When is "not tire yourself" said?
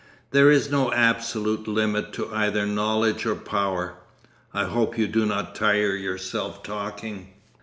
5.27-6.63